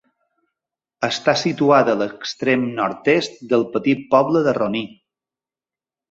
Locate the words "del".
3.51-3.65